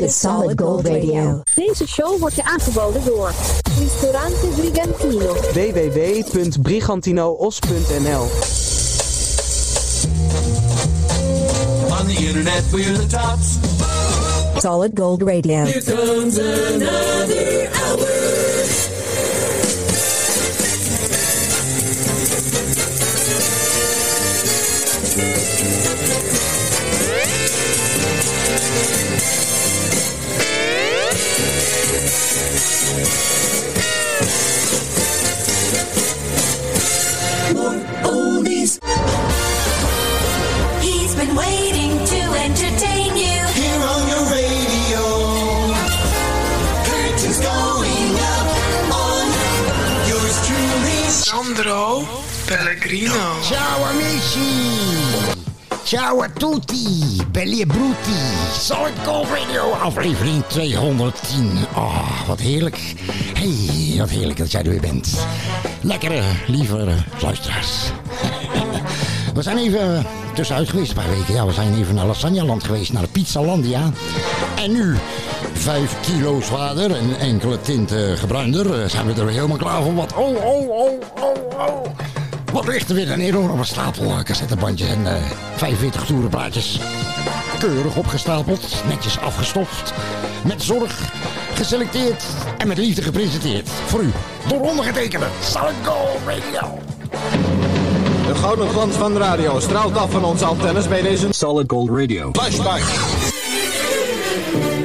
Dit 0.00 0.08
is 0.08 0.20
Solid 0.20 0.60
Gold 0.60 0.86
Radio. 0.86 1.42
Deze 1.54 1.88
show 1.88 2.18
wordt 2.18 2.34
je 2.34 2.44
aangeboden 2.44 3.04
door 3.04 3.32
Ristorante 3.78 4.46
Brigantino. 4.56 5.34
www.brigantinoos.nl 5.34 8.28
On 11.98 12.06
the 12.06 12.16
internet, 12.26 12.62
we're 12.70 12.92
the 12.92 13.06
tops. 13.06 13.56
Solid 14.60 14.98
Gold 14.98 15.22
Radio. 15.22 15.64
Here 15.64 15.82
comes 15.82 16.38
another 16.38 17.68
hour. 17.72 18.19
More 37.54 37.78
oldies. 38.02 38.78
He's 40.82 41.14
been 41.14 41.34
waiting 41.34 41.92
to 42.12 42.20
entertain 42.46 43.16
you. 43.16 43.38
Here 43.60 43.82
on 43.94 44.02
your 44.12 44.24
radio. 44.34 45.02
Curtains 46.88 47.38
going 47.40 48.12
up 48.34 48.48
on 49.06 49.24
yours 50.08 50.36
truly. 50.46 51.02
Sandro 51.10 52.04
Pellegrino. 52.46 53.40
Ciao 53.42 53.84
amici! 53.90 55.39
Ciao 55.90 56.20
a 56.20 56.28
tutti, 56.28 57.20
belli 57.32 57.62
e 57.62 57.66
brutti. 57.66 58.12
Solid 58.52 58.94
Gold 59.04 59.26
Radio, 59.28 59.72
aflevering 59.72 60.44
210. 60.46 61.66
Oh, 61.74 62.26
wat 62.26 62.40
heerlijk. 62.40 62.94
Hey, 63.34 63.98
wat 63.98 64.10
heerlijk 64.10 64.38
dat 64.38 64.50
jij 64.50 64.62
er 64.62 64.70
weer 64.70 64.80
bent. 64.80 65.26
Lekkere, 65.80 66.22
lieve 66.46 66.86
luisteraars. 67.22 67.68
We 69.34 69.42
zijn 69.42 69.58
even 69.58 70.06
tussenuit 70.34 70.68
geweest 70.68 70.90
een 70.90 70.96
paar 70.96 71.10
weken. 71.10 71.34
Ja, 71.34 71.46
we 71.46 71.52
zijn 71.52 71.74
even 71.74 71.94
naar 71.94 72.06
Lasagnaland 72.06 72.64
geweest, 72.64 72.92
naar 72.92 73.08
Pizzalandia. 73.08 73.90
En 74.56 74.72
nu, 74.72 74.96
vijf 75.52 76.00
kilo 76.00 76.40
zwaarder 76.40 76.96
en 76.96 77.18
enkele 77.18 77.60
tinten 77.60 78.18
gebruinder, 78.18 78.82
eh, 78.82 78.88
zijn 78.88 79.06
we 79.06 79.12
er 79.12 79.24
weer 79.24 79.34
helemaal 79.34 79.56
klaar 79.56 79.82
voor 79.82 79.94
wat. 79.94 80.14
Oh, 80.14 80.44
oh, 80.44 80.68
oh, 80.68 81.00
oh, 81.20 81.58
oh. 81.58 81.86
Wat 82.52 82.66
ligt 82.66 82.88
er 82.88 82.94
weer 82.94 83.10
een 83.10 83.20
enorme 83.20 83.64
stapel 83.64 84.04
eh, 84.04 84.22
cassettebandjes 84.22 84.88
en 84.88 85.06
eh 85.06 85.22
45 85.56 86.04
toerenplaatjes. 86.04 86.78
Keurig 87.58 87.96
opgestapeld, 87.96 88.82
netjes 88.88 89.18
afgestoft, 89.18 89.92
met 90.44 90.62
zorg 90.62 91.12
geselecteerd 91.54 92.24
en 92.58 92.68
met 92.68 92.78
liefde 92.78 93.02
gepresenteerd. 93.02 93.68
Voor 93.68 94.00
u, 94.00 94.12
door 94.48 94.60
ondergetekende 94.60 95.26
Solid 95.42 95.74
Gold 95.84 96.18
Radio. 96.26 96.78
De 98.26 98.34
gouden 98.34 98.68
glans 98.68 98.96
van 98.96 99.12
de 99.12 99.18
radio 99.18 99.60
straalt 99.60 99.96
af 99.96 100.10
van 100.10 100.24
onze 100.24 100.44
antennes 100.44 100.88
bij 100.88 101.02
deze 101.02 101.26
Solid 101.30 101.70
Gold 101.70 101.90
Radio. 101.90 102.30
flashback. 102.32 102.80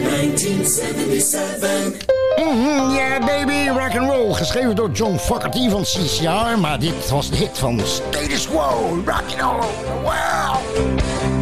1977. 0.04 2.15
Mhm, 2.38 2.94
yeah 2.96 3.26
baby, 3.26 3.70
rock 3.70 3.96
and 3.96 4.10
roll. 4.10 4.34
Geschreven 4.34 4.76
door 4.76 4.90
John 4.92 5.18
Fogerty 5.18 5.70
van 5.70 5.82
CCR. 5.84 6.60
Maar 6.60 6.80
dit 6.80 7.10
was 7.10 7.30
de 7.30 7.36
hit 7.36 7.58
van 7.58 7.80
Status 7.80 8.48
Quo. 8.48 9.04
All 9.42 9.60
over 9.60 9.86
the 9.86 11.35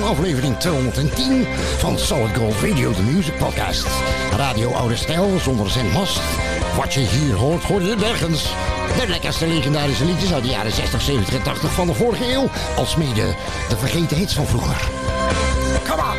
van 0.00 0.08
aflevering 0.08 0.58
210 0.58 1.46
van 1.78 1.98
Solid 1.98 2.36
Gold 2.36 2.54
Radio, 2.54 2.92
de 2.92 3.02
music 3.02 3.36
podcast. 3.38 3.86
Radio 4.36 4.70
Oude 4.70 4.96
Stijl, 4.96 5.38
zonder 5.38 5.70
zendmast. 5.70 6.20
Wat 6.76 6.94
je 6.94 7.00
hier 7.00 7.34
hoort, 7.34 7.62
hoor 7.62 7.82
je 7.82 7.94
nergens. 7.96 8.42
De 9.00 9.08
lekkerste 9.08 9.46
legendarische 9.46 10.04
liedjes 10.04 10.32
uit 10.32 10.42
de 10.42 10.48
jaren 10.48 10.72
60, 10.72 11.02
70 11.02 11.34
en 11.34 11.42
80 11.42 11.72
van 11.72 11.86
de 11.86 11.94
vorige 11.94 12.32
eeuw. 12.32 12.48
Alsmede 12.76 13.34
de 13.68 13.76
vergeten 13.76 14.16
hits 14.16 14.34
van 14.34 14.46
vroeger. 14.46 14.76
Come 15.88 16.02
on! 16.02 16.18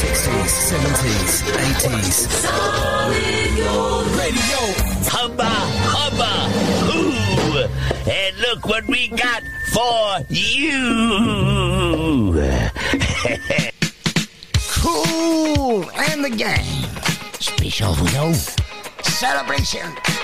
60 0.00 0.24
60s, 0.34 0.70
70s, 0.70 1.42
80s. 1.78 2.26
Radio. 4.16 4.62
Hubba, 5.10 5.52
hubba, 5.94 6.48
hoo! 6.80 6.83
And 8.34 8.42
look 8.42 8.66
what 8.66 8.86
we 8.86 9.08
got 9.08 9.42
for 9.72 10.24
you! 10.28 10.72
Cool 14.84 15.90
and 15.96 16.22
the 16.24 16.30
gang. 16.36 16.64
Special, 17.38 17.94
voor 17.94 18.08
jou. 18.08 18.34
Celebration. 19.00 20.23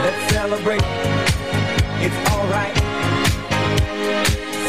Let's 0.00 0.32
celebrate. 0.32 0.82
It's 2.00 2.30
alright. 2.32 2.74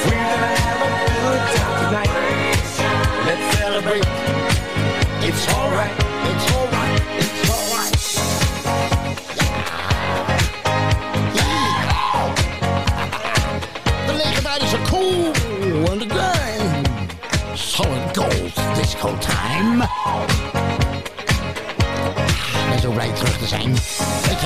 We're 0.04 0.12
gonna 0.12 0.52
have 0.62 0.80
a 0.82 0.90
good 1.24 1.44
time 1.56 1.76
tonight. 1.86 2.14
Let's 3.26 3.46
celebrate. 3.58 4.08
It's 5.28 5.44
alright. 5.54 5.96
It's 6.30 6.48
alright. 6.54 7.02
It's 7.18 7.50
alright. 7.50 7.98
De 14.08 14.14
legendarische 14.14 14.78
Cool 14.90 15.34
and 15.92 16.02
the 16.02 16.08
Gang. 16.08 16.88
Solid 17.56 18.18
Gold 18.18 18.54
Disco 18.76 19.18
Time. 19.20 19.84
Ik 22.64 22.70
ben 22.70 22.80
zo 22.80 22.92
blij 22.92 23.10
terug 23.10 23.38
te 23.38 23.46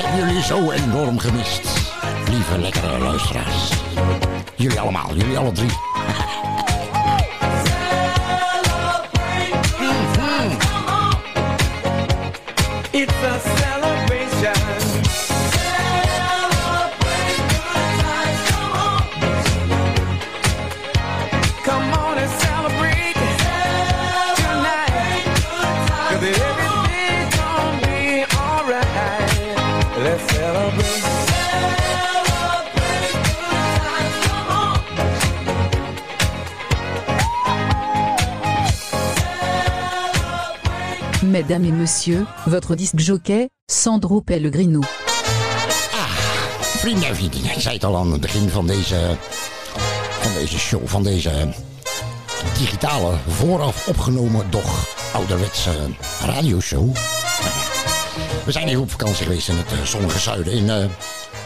zijn. 0.01 0.13
Ik 0.13 0.19
heb 0.19 0.27
jullie 0.27 0.43
zo 0.43 0.71
enorm 0.71 1.19
gemist. 1.19 1.91
Lieve 2.29 2.57
lekkere 2.57 2.99
luisteraars. 2.99 3.71
Jullie 4.55 4.79
allemaal, 4.79 5.15
jullie 5.15 5.37
alle 5.37 5.51
drie. 5.51 5.86
Mesdames 41.27 41.65
et 41.65 41.71
messieurs, 41.71 42.25
votre 42.45 42.75
disque 42.75 42.99
jockey, 42.99 43.49
Sandro 43.69 44.21
Pellegrino. 44.21 44.79
Vrienden 46.61 47.07
en 47.07 47.33
ik 47.33 47.59
zei 47.59 47.75
het 47.75 47.83
al 47.83 47.97
aan 47.97 48.11
het 48.11 48.21
begin 48.21 48.49
van 48.49 48.67
deze, 48.67 49.17
van 50.19 50.33
deze 50.33 50.59
show, 50.59 50.87
van 50.87 51.03
deze 51.03 51.53
digitale, 52.57 53.13
vooraf 53.27 53.87
opgenomen, 53.87 54.51
doch 54.51 54.87
ouderwetse 55.13 55.71
radioshow. 56.25 56.95
We 58.45 58.51
zijn 58.51 58.67
even 58.67 58.81
op 58.81 58.91
vakantie 58.91 59.23
geweest 59.23 59.49
in 59.49 59.57
het 59.57 59.71
eh, 59.71 59.81
zonnige 59.83 60.19
zuiden, 60.19 60.53
in 60.53 60.69
eh 60.69 60.85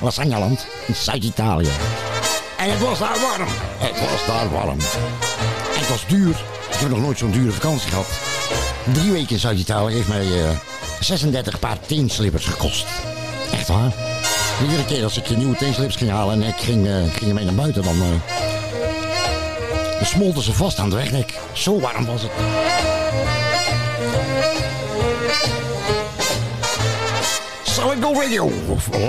Lasagnaland, 0.02 0.68
in 0.88 0.96
Zuid-Italië. 0.96 1.70
En 2.58 2.72
het 2.72 2.80
was 2.80 3.00
daar 3.00 3.20
warm. 3.20 3.50
Het 3.78 4.00
was 4.00 4.26
daar 4.28 4.52
warm. 4.52 4.80
En 5.74 5.80
het 5.80 5.90
was 5.90 6.08
duur. 6.08 6.44
Ik 6.72 6.78
heb 6.80 6.90
nog 6.90 7.00
nooit 7.00 7.18
zo'n 7.18 7.32
dure 7.32 7.52
vakantie 7.52 7.90
gehad. 7.90 8.31
Drie 8.86 9.12
weken 9.12 9.40
Zuid-Italië 9.40 9.94
heeft 9.94 10.08
mij 10.08 10.44
eh, 10.44 10.50
36 11.00 11.60
paar 11.60 11.80
teenslippers 11.80 12.46
gekost. 12.46 12.86
Echt 13.52 13.68
waar. 13.68 13.94
Iedere 14.62 14.86
keer 14.86 15.04
als 15.04 15.18
ik 15.18 15.30
een 15.30 15.38
nieuwe 15.38 15.56
teenslippers 15.56 15.96
ging 15.96 16.12
halen 16.12 16.42
en 16.42 16.48
ik 16.48 16.56
ging, 16.56 16.88
eh, 16.88 16.94
ging 17.14 17.30
ermee 17.30 17.46
naar 17.46 17.54
buiten, 17.54 17.84
dan, 17.84 18.02
eh, 18.02 18.08
dan 19.98 20.06
smolten 20.06 20.44
ze 20.44 20.54
vast 20.54 20.80
aan 20.80 20.86
het 20.86 20.94
wegdek. 20.94 21.40
Zo 21.54 21.80
warm 21.80 22.06
was 22.06 22.22
het. 22.22 22.32
Solid 27.64 28.04
Gold 28.04 28.18
Radio. 28.18 28.52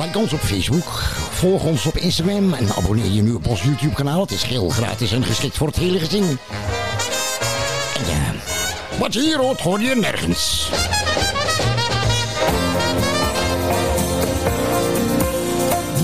Like 0.00 0.18
ons 0.18 0.32
op 0.32 0.40
Facebook. 0.40 1.02
Volg 1.30 1.64
ons 1.64 1.86
op 1.86 1.96
Instagram 1.96 2.52
en 2.54 2.74
abonneer 2.74 3.10
je 3.10 3.22
nu 3.22 3.32
op 3.32 3.46
ons 3.46 3.62
YouTube 3.62 3.94
kanaal. 3.94 4.20
Het 4.20 4.30
is 4.30 4.42
heel 4.42 4.68
gratis 4.68 5.12
en 5.12 5.24
geschikt 5.24 5.56
voor 5.56 5.66
het 5.66 5.76
hele 5.76 5.98
gezin. 5.98 6.38
Wat 9.02 9.14
je 9.14 9.20
hier 9.20 9.38
hoort, 9.38 9.60
hoor 9.60 9.80
je 9.80 9.94
nergens. 9.94 10.70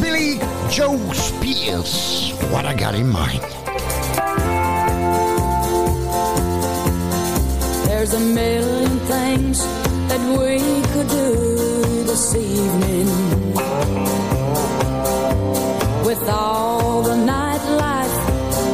Billy 0.00 0.38
Joe 0.68 0.98
Spears, 1.10 2.32
What 2.50 2.64
I 2.64 2.84
Got 2.84 2.94
In 2.94 3.06
Mind. 3.06 3.42
There's 7.86 8.14
a 8.14 8.20
million 8.20 9.00
things 9.06 9.62
that 10.08 10.20
we 10.38 10.60
could 10.92 11.08
do 11.08 12.04
this 12.04 12.34
evening. 12.34 13.08
With 16.04 16.28
all 16.28 17.02
the 17.02 17.14
nightlife 17.14 18.16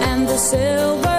and 0.02 0.28
the 0.28 0.38
silver 0.38 1.13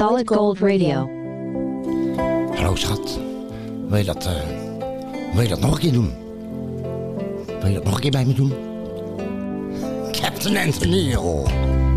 Solid 0.00 0.28
Gold 0.28 0.60
Radio. 0.60 1.10
Hallo 2.54 2.74
schat, 2.74 3.18
wil 3.88 3.98
je 3.98 4.04
dat, 4.04 4.26
uh, 4.26 4.32
wil 5.32 5.42
je 5.42 5.48
dat 5.48 5.60
nog 5.60 5.72
een 5.72 5.78
keer 5.78 5.92
doen? 5.92 6.12
Wil 7.60 7.68
je 7.68 7.74
dat 7.74 7.84
nog 7.84 7.94
een 7.94 8.00
keer 8.00 8.10
bij 8.10 8.24
me 8.24 8.32
doen? 8.32 8.52
Captain 10.12 10.56
Anthony. 10.56 11.14
Oh. 11.14 11.89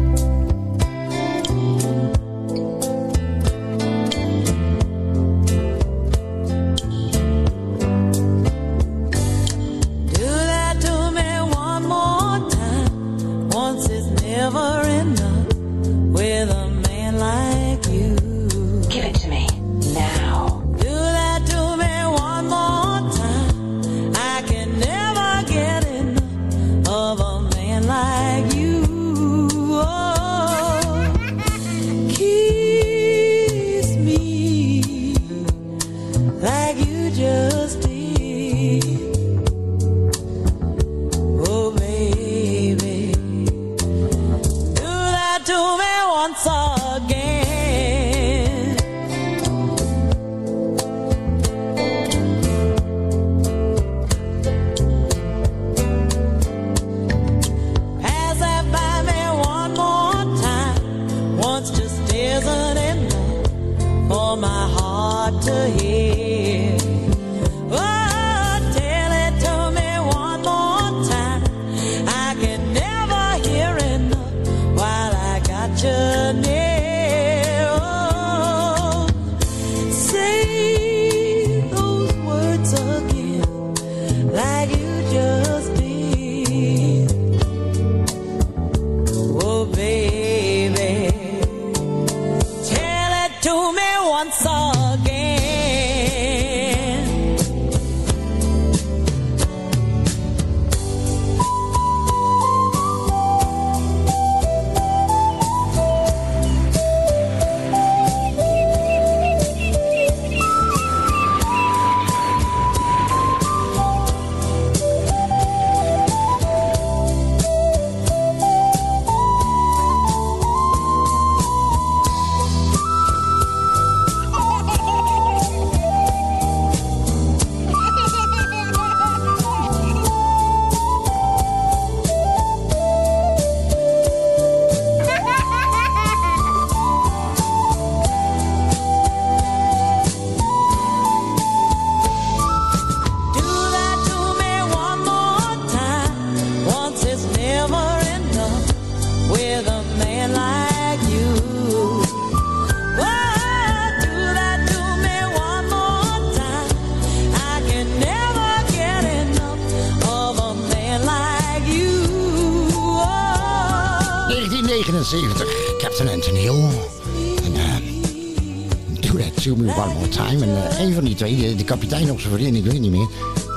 Die 171.64 171.78
de, 171.78 171.80
de 171.80 171.88
kapitein 171.88 172.12
of 172.12 172.22
zijn 172.22 172.34
vriendin, 172.34 172.56
ik 172.56 172.72
weet 172.72 172.80
niet 172.80 172.92
meer, 172.92 173.08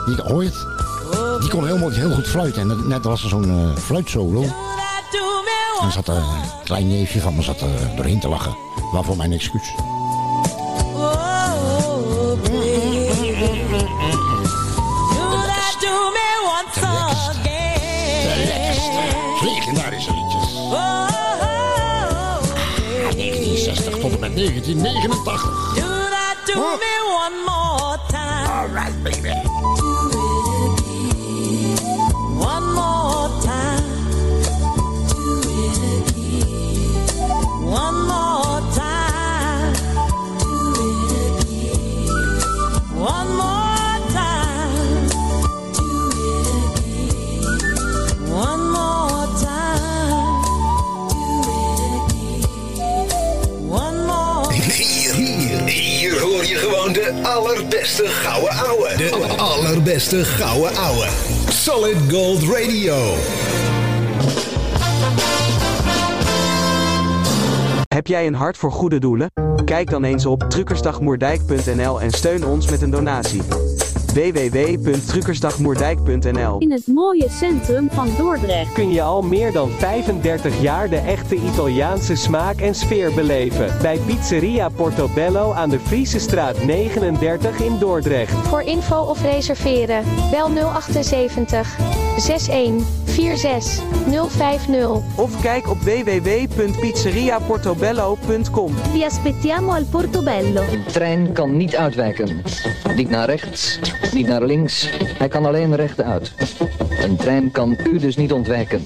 die 0.06 0.24
ooit, 0.24 0.54
die 1.40 1.50
kon 1.50 1.66
heel, 1.66 1.78
mooi, 1.78 1.96
heel 1.96 2.10
goed 2.10 2.26
fluiten. 2.26 2.70
En 2.70 2.88
net 2.88 3.04
was 3.04 3.22
er 3.22 3.28
zo'n 3.28 3.50
eh, 3.50 3.76
fluitsolo. 3.76 4.42
En 5.80 5.92
zat 5.92 6.08
eh, 6.08 6.14
een 6.14 6.64
klein 6.64 6.88
neefje 6.88 7.20
van 7.20 7.34
me 7.34 7.42
zat 7.42 7.60
er 7.60 7.96
doorheen 7.96 8.20
te 8.20 8.28
lachen. 8.28 8.56
Waarvoor 8.92 9.16
mijn 9.16 9.32
excuus. 9.32 9.74
Legendarische 19.42 20.12
liedjes. 20.12 20.54
Oh, 20.54 21.08
1960 23.16 23.98
tot 23.98 24.12
en 24.12 24.20
met 24.20 24.36
1989. 24.36 25.74
do 25.74 25.82
that 25.82 26.36
to 26.46 26.54
me 26.54 26.60
one 26.60 26.80
more 26.80 26.95
time. 28.08 28.50
All 28.50 28.68
right, 28.68 28.92
baby. 29.04 29.95
Allerbeste 57.86 58.08
gouden 58.08 58.50
ouwe. 58.50 58.96
De 58.96 59.34
allerbeste 59.36 60.24
gouden 60.24 60.76
ouwe. 60.76 61.08
Solid 61.48 61.96
Gold 62.10 62.42
Radio. 62.42 63.14
Heb 67.88 68.06
jij 68.06 68.26
een 68.26 68.34
hart 68.34 68.56
voor 68.56 68.72
goede 68.72 68.98
doelen? 68.98 69.32
Kijk 69.64 69.90
dan 69.90 70.04
eens 70.04 70.26
op 70.26 70.44
truckersdagmoerdijk.nl 70.48 72.00
en 72.00 72.10
steun 72.10 72.46
ons 72.46 72.70
met 72.70 72.82
een 72.82 72.90
donatie. 72.90 73.42
www.truckersdagmoerdijk.nl 74.16 76.58
In 76.58 76.70
het 76.70 76.86
mooie 76.86 77.28
centrum 77.28 77.90
van 77.90 78.08
Dordrecht. 78.18 78.72
kun 78.72 78.92
je 78.92 79.02
al 79.02 79.22
meer 79.22 79.52
dan 79.52 79.70
35 79.70 80.62
jaar 80.62 80.88
de 80.88 80.96
echte 80.96 81.34
Italiaanse 81.34 82.14
smaak 82.14 82.60
en 82.60 82.74
sfeer 82.74 83.14
beleven. 83.14 83.74
Bij 83.82 83.98
Pizzeria 84.06 84.68
Portobello 84.68 85.52
aan 85.52 85.70
de 85.70 85.80
Friese 85.80 86.18
straat 86.18 86.64
39 86.64 87.60
in 87.60 87.78
Dordrecht. 87.78 88.32
Voor 88.32 88.62
info 88.62 89.00
of 89.00 89.22
reserveren, 89.22 90.04
bel 90.30 90.48
078 90.48 90.96
61 90.96 91.04
46 91.04 92.05
050. 94.28 95.02
Of 95.16 95.40
kijk 95.40 95.70
op 95.70 95.78
www.pizzeriaportobello.com. 95.78 98.74
Vi 98.92 99.04
aspettiamo 99.04 99.72
al 99.72 99.84
Portobello. 99.84 100.60
De 100.70 100.82
trein 100.92 101.32
kan 101.32 101.56
niet 101.56 101.76
uitwijken. 101.76 102.42
Niet 102.94 103.10
naar 103.10 103.26
rechts, 103.26 103.78
niet 104.12 104.26
naar 104.26 104.42
links. 104.42 104.90
Hij 105.18 105.28
kan 105.28 105.46
alleen 105.46 105.76
rechtuit. 105.76 106.32
Een 107.02 107.16
trein 107.16 107.50
kan 107.50 107.76
u 107.84 107.98
dus 107.98 108.16
niet 108.16 108.32
ontwijken. 108.32 108.82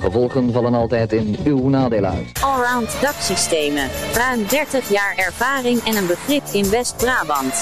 De 0.00 0.06
gevolgen 0.06 0.52
vallen 0.52 0.74
altijd 0.74 1.12
in 1.12 1.36
uw 1.44 1.68
nadeel 1.68 2.04
uit. 2.04 2.40
Allround 2.40 3.00
daksystemen. 3.00 3.88
Ruim 4.14 4.46
30 4.48 4.88
jaar 4.88 5.14
ervaring 5.16 5.80
en 5.84 5.96
een 5.96 6.06
begrip 6.06 6.42
in 6.52 6.70
West-Brabant. 6.70 7.54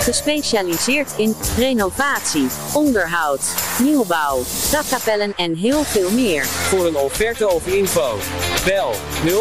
Gespecialiseerd 0.00 1.14
in 1.16 1.34
renovatie, 1.56 2.46
onderhoud, 2.72 3.54
nieuwbouw, 3.78 4.42
dakkapellen 4.70 5.32
en 5.36 5.54
heel 5.54 5.82
veel 5.82 6.10
meer. 6.10 6.44
Voor 6.44 6.86
een 6.86 6.96
offerte 6.96 7.48
of 7.48 7.66
info, 7.66 8.16
bel 8.64 8.92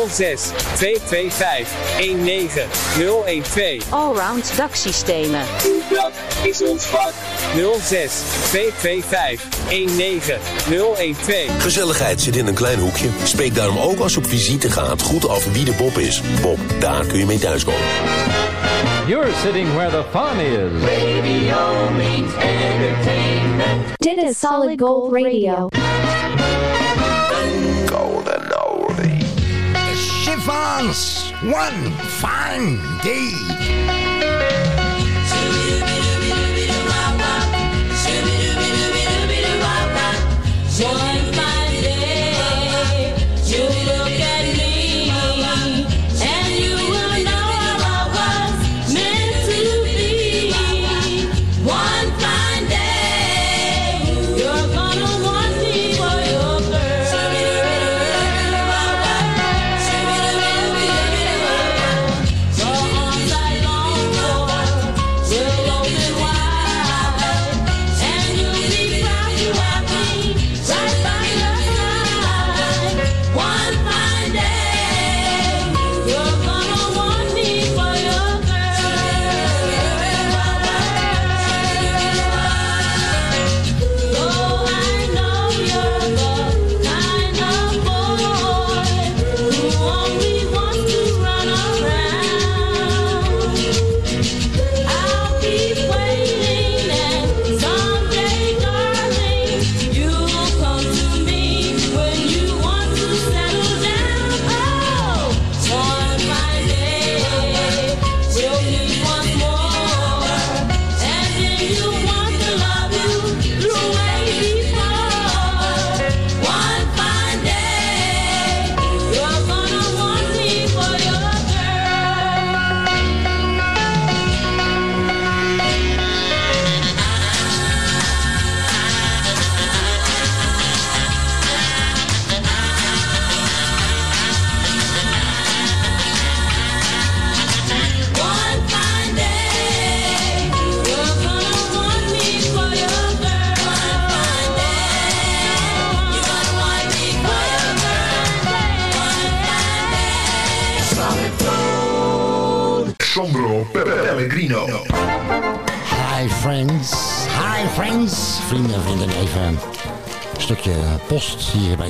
06 0.08 0.52
225 0.76 1.70
19012. 2.00 3.92
Allround 3.92 4.58
daksystemen. 4.58 5.46
Dat 5.90 6.12
is 6.44 6.64
ons 6.64 6.86
vak. 6.86 7.14
06 7.82 8.22
225 8.50 9.48
19012. 9.70 11.62
Gezelligheid 11.62 12.22
zit 12.22 12.36
in 12.36 12.48
een 12.48 12.54
klein 12.54 12.80
hoekje. 12.80 13.10
Spreek 13.24 13.56
daarom 13.56 13.78
ook 13.78 14.00
als 14.00 14.14
je 14.14 14.20
op 14.20 14.28
visite 14.28 14.72
gaat 14.72 15.02
goed 15.02 15.28
af 15.28 15.52
wie 15.52 15.66
de 15.66 15.74
Bob 15.78 15.98
is. 15.98 16.22
Bob, 16.42 16.60
daar 16.80 17.06
kun 17.06 17.20
je 17.20 17.26
mee 17.26 17.40
thuiskomen. 17.40 17.82
You're 19.08 19.34
sitting 19.44 19.74
where 19.74 19.90
the 19.90 20.04
fun 20.12 20.40
is. 20.40 20.72
Radio 20.82 21.92
means 21.98 22.34
entertainment. 22.34 23.98
Dit 23.98 24.18
is 24.18 24.40
Solid 24.40 24.82
Gold 24.82 25.12
Radio. 25.14 25.68
Golden 27.86 28.64
oldie. 28.66 29.18
The 29.74 29.96
Chiffons, 29.96 31.34
one 31.42 31.92
fine 32.08 32.80
day. 33.02 34.03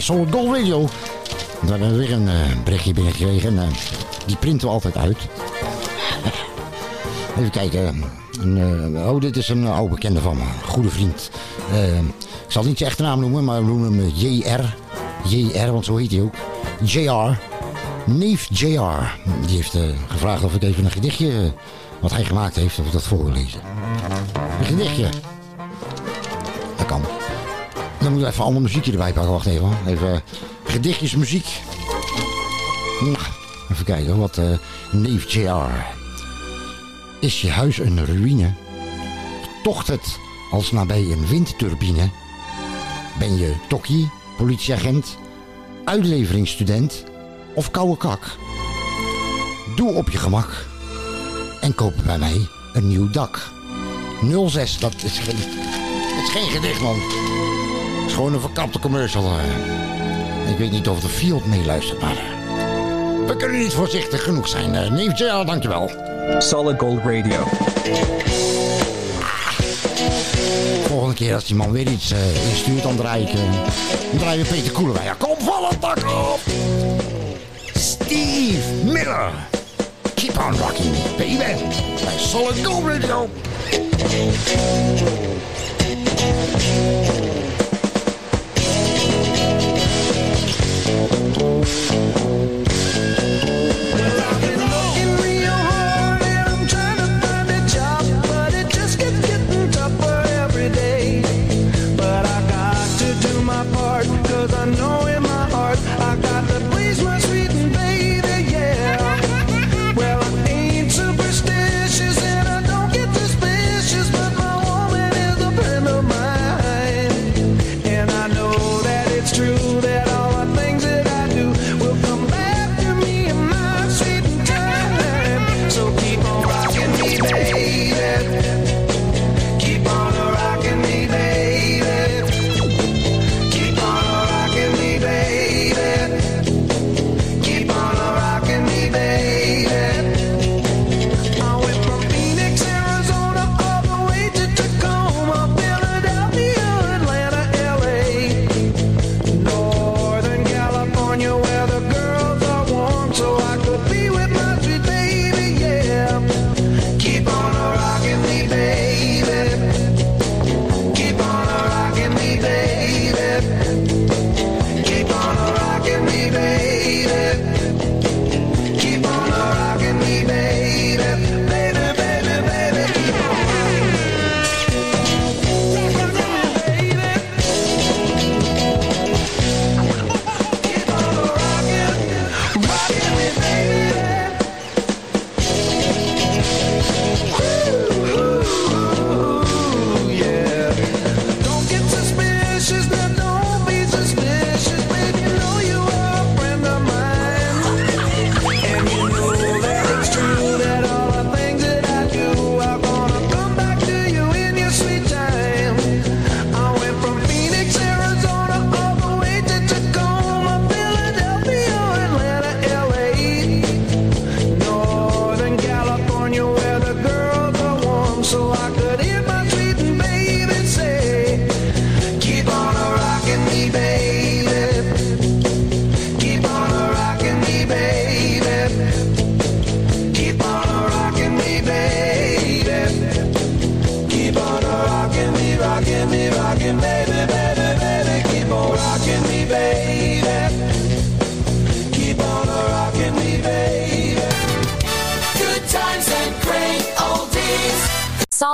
Hier 0.08 0.16
bij 0.18 0.28
Solid 0.28 0.32
Gold 0.32 0.58
Radio. 0.58 0.88
We 1.62 1.70
hebben 1.70 1.98
weer 1.98 2.12
een 2.12 2.28
eh, 2.28 2.64
berichtje 2.64 2.94
binnengekregen. 2.94 3.58
En, 3.58 3.64
eh, 3.64 3.70
die 4.26 4.36
printen 4.36 4.68
we 4.68 4.74
altijd 4.74 4.98
uit. 4.98 5.18
Even 7.38 7.52
kijken. 7.52 8.04
Een, 8.40 8.96
eh, 8.96 9.14
oh, 9.14 9.22
dit 9.22 9.38
is 9.38 9.50
een 9.50 9.68
oude 9.68 9.94
bekende 9.94 10.22
van 10.22 10.38
me. 10.38 10.44
Goede 10.66 10.90
vriend. 10.90 11.30
Ik 12.46 12.52
zal 12.60 12.64
niet 12.64 12.78
zijn 12.78 12.90
echte 12.90 13.04
naam 13.04 13.20
noemen, 13.20 13.44
maar 13.44 13.60
we 13.60 13.66
noemen 13.66 13.94
hem 13.94 14.10
JR. 14.16 14.76
JR, 15.24 15.72
want 15.72 15.86
zo 15.86 15.96
heet 15.96 16.12
hij 16.12 16.22
ook. 16.22 16.36
JR. 16.84 17.38
Neef 18.06 18.48
JR. 18.50 19.20
Die 19.46 19.56
heeft 19.56 19.78
gevraagd 20.08 20.44
of 20.44 20.56
ik 20.56 20.64
even 20.64 20.86
een 20.86 20.92
gedichtje 20.92 21.54
wat 22.00 22.12
hij 22.12 22.24
gemaakt 22.24 22.56
heeft, 22.56 22.80
of 22.80 22.90
dat 22.90 23.04
voor 23.04 23.24
wil 23.24 23.34
lezen. 23.34 23.60
Een 24.60 24.66
gedichtje. 24.66 25.10
Dan 28.04 28.14
moet 28.14 28.24
even 28.24 28.44
ander 28.44 28.62
muziekje 28.62 28.92
erbij 28.92 29.14
pakken. 29.14 29.32
Wacht 29.32 29.46
even. 29.46 29.78
Even 29.88 30.14
eh, 30.14 30.20
gedichtjes 30.64 31.16
muziek. 31.16 31.62
Nou, 33.02 33.18
even 33.72 33.86
kijken 33.86 34.18
wat 34.18 34.38
eh 34.38 34.58
neef 34.92 35.34
JR. 35.34 35.86
Is 37.20 37.42
je 37.42 37.50
huis 37.50 37.78
een 37.78 38.06
ruïne? 38.06 38.54
Tocht 39.64 39.88
het 39.88 40.18
als 40.52 40.72
nabij 40.72 41.02
een 41.02 41.28
windturbine? 41.28 42.10
Ben 43.20 43.38
je 43.38 43.56
tokkie, 43.68 44.12
politieagent, 44.38 45.18
uitleveringsstudent 45.86 47.04
of 47.54 47.72
koude 47.72 47.98
kak? 47.98 48.38
Doe 49.76 49.94
op 49.94 50.10
je 50.10 50.18
gemak 50.18 50.66
en 51.62 51.76
koop 51.76 51.94
bij 52.06 52.18
mij 52.18 52.48
een 52.74 52.88
nieuw 52.88 53.10
dak. 53.10 53.52
06, 54.48 54.80
dat 54.80 55.04
is 55.04 55.20
geen, 55.20 55.38
dat 56.16 56.24
is 56.24 56.30
geen 56.30 56.50
gedicht 56.50 56.82
man. 56.82 57.00
Het 58.04 58.12
is 58.12 58.14
gewoon 58.14 58.34
een 58.34 58.42
verkapte 58.42 58.80
commercial. 58.80 59.24
eh. 59.24 60.52
Ik 60.52 60.58
weet 60.58 60.72
niet 60.72 60.88
of 60.90 61.00
de 61.00 61.08
Field 61.10 61.46
meeluistert, 61.46 62.02
maar... 62.02 62.12
eh, 62.18 63.28
We 63.28 63.36
kunnen 63.38 63.60
niet 63.60 63.74
voorzichtig 63.74 64.24
genoeg 64.24 64.48
zijn. 64.48 64.76
eh. 64.76 64.90
Neef 64.92 65.18
JR, 65.20 65.46
dankjewel. 65.46 65.92
Solid 66.40 66.80
Gold 66.80 67.00
Radio. 67.04 67.44
Volgende 70.88 71.16
keer 71.16 71.34
als 71.34 71.46
die 71.46 71.56
man 71.56 71.72
weer 71.72 71.88
iets 71.88 72.12
eh, 72.12 72.50
instuurt, 72.50 72.84
dan 72.84 72.96
draai 72.96 73.24
ik, 73.24 73.32
dan 74.12 74.20
draai 74.20 74.40
ik 74.40 74.48
Peter 74.48 74.72
Koelewijn. 74.72 75.18
Kom 75.18 75.36
van 75.40 75.66
het 75.70 75.82
dak 75.82 75.98
op! 75.98 76.40
Steve 77.76 78.70
Miller. 78.84 79.32
Keep 80.16 80.38
on 80.38 80.58
rocking, 80.58 80.94
baby. 81.18 81.38
Bij 81.38 82.18
Solid 82.18 82.66
Gold 82.66 82.86
Radio. 82.88 83.30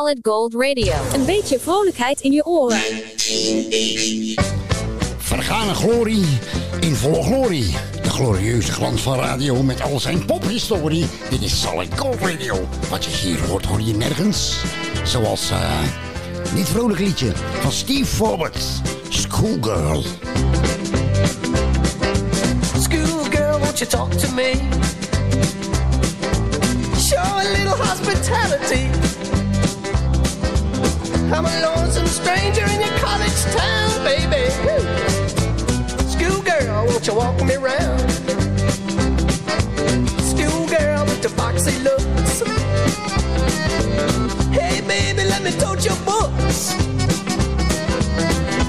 Solid 0.10 0.28
Gold 0.28 0.54
Radio. 0.54 0.94
Een 1.14 1.26
beetje 1.26 1.60
vrolijkheid 1.60 2.22
in 2.22 2.32
je 2.32 2.46
oren. 2.46 2.82
Vergane 5.18 5.74
glorie 5.74 6.26
in 6.80 6.96
volle 6.96 7.24
glorie. 7.24 7.76
De 8.02 8.10
glorieuze 8.10 8.72
glans 8.72 9.02
van 9.02 9.20
radio 9.20 9.64
met 9.64 9.82
al 9.82 10.00
zijn 10.00 10.26
pophistorie. 10.26 11.06
Dit 11.30 11.42
is 11.42 11.62
Solid 11.62 12.00
Gold 12.00 12.20
Radio. 12.20 12.68
Wat 12.90 13.06
je 13.06 13.12
hier 13.12 13.48
hoort, 13.48 13.66
hoor 13.66 13.82
je 13.82 13.94
nergens. 13.94 14.58
Zoals 15.04 15.52
eh 15.52 15.82
dit 16.56 16.70
vrolijk 16.70 17.00
liedje 17.00 17.32
van 17.62 17.72
Steve 17.72 18.06
Forbert. 18.06 18.64
Schoolgirl. 19.10 20.04
Schoolgirl, 22.80 23.60
won't 23.60 23.80
you 23.80 23.90
talk 23.90 24.12
to 24.12 24.34
me? 24.34 24.54
Show 27.00 27.38
a 27.38 27.44
little 27.44 27.86
hospitality. 27.86 29.10
I'm 31.32 31.46
a 31.46 31.62
lonesome 31.62 32.08
stranger 32.08 32.66
in 32.66 32.82
your 32.82 32.98
college 32.98 33.44
town, 33.54 34.04
baby. 34.04 34.50
Schoolgirl, 36.10 36.88
won't 36.88 37.06
you 37.06 37.14
walk 37.14 37.40
me 37.46 37.56
round? 37.56 38.12
Schoolgirl 40.32 41.06
with 41.06 41.22
the 41.22 41.30
foxy 41.30 41.78
looks. 41.84 42.42
Hey, 44.52 44.82
baby, 44.82 45.24
let 45.30 45.44
me 45.44 45.52
tote 45.52 45.86
your 45.86 45.98
books. 45.98 46.74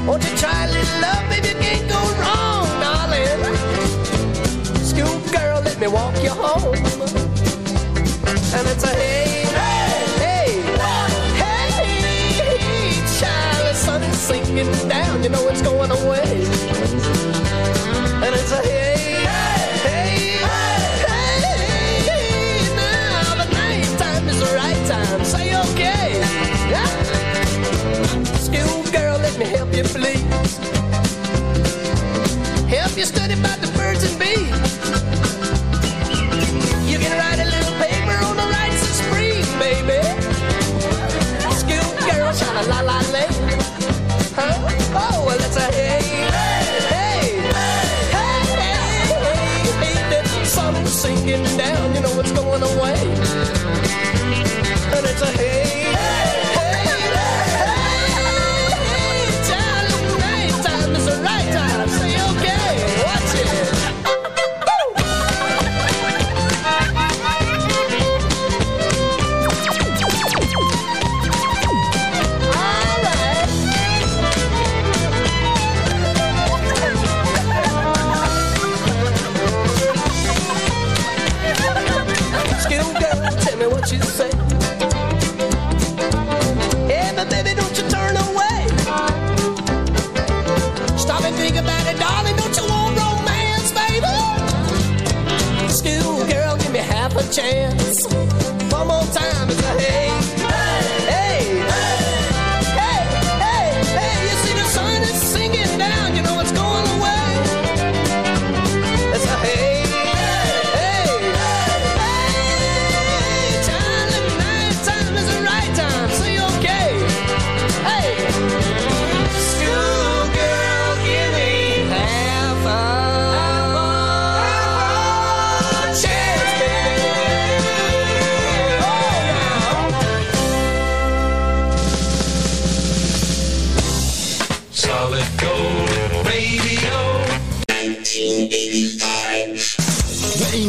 Won't 0.06 0.22
you 0.22 0.36
try 0.36 0.66
you 15.22 15.28
know 15.28 15.48
it's 15.48 15.60
going 15.60 15.90
away. 15.90 16.44
And 18.24 18.34
it's 18.34 18.52
a 18.52 18.62
hey, 18.62 19.26
hey, 19.84 20.38
hey, 20.38 20.80
hey, 21.06 22.00
hey. 22.08 22.76
now 22.76 23.44
the 23.44 23.52
night 23.52 23.98
time 23.98 24.28
is 24.28 24.38
the 24.38 24.52
right 24.56 24.86
time. 24.86 25.24
Say 25.24 25.54
okay, 25.64 26.20
yeah. 26.70 26.86
School 28.38 28.82
girl, 28.92 29.18
let 29.18 29.38
me 29.38 29.44
help 29.44 29.74
you, 29.74 29.84
please. 29.84 30.58
Help 32.68 32.96
you 32.96 33.04
study 33.04 33.34
about 33.34 33.58
the 33.60 33.70
birds 33.76 34.04
and 34.04 34.18
bees. 34.18 34.49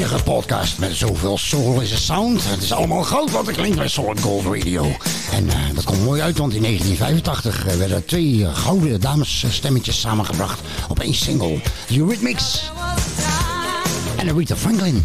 enige 0.02 0.24
podcast 0.24 0.78
met 0.78 0.96
zoveel 0.96 1.38
soul 1.38 1.82
is 1.82 1.94
a 1.94 1.98
sound. 1.98 2.50
Het 2.50 2.62
is 2.62 2.72
allemaal 2.72 3.04
goud 3.04 3.32
wat 3.32 3.48
er 3.48 3.54
klinkt 3.54 3.78
bij 3.78 3.88
Solid 3.88 4.20
Gold 4.20 4.46
Radio. 4.46 4.84
En 5.32 5.50
eh, 5.50 5.56
dat 5.74 5.84
komt 5.84 6.04
mooi 6.04 6.22
uit, 6.22 6.38
want 6.38 6.54
in 6.54 6.62
1985 6.62 7.78
werden 7.78 8.06
twee 8.06 8.48
gouden 8.54 9.02
damesstemmetjes 9.02 10.00
samengebracht 10.00 10.60
op 10.90 11.00
één 11.00 11.14
single. 11.14 11.60
Eurythmics 11.90 12.72
en 14.18 14.30
Aretha 14.30 14.56
Franklin. 14.56 15.04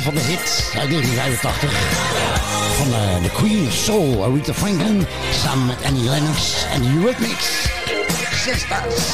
Van 0.00 0.14
de 0.14 0.20
hit 0.20 0.70
uit 0.74 0.90
1985 0.90 1.72
van 2.76 2.94
eh, 2.94 3.22
de 3.22 3.30
Queen 3.30 3.66
of 3.66 3.72
Soul, 3.72 4.24
Aretha 4.24 4.54
Franklin, 4.54 5.06
samen 5.32 5.66
met 5.66 5.76
Annie 5.84 6.08
Lennox 6.08 6.66
en 6.72 6.82
de 6.82 6.88
Eurythmics. 6.88 7.68
Sisters. 8.32 9.04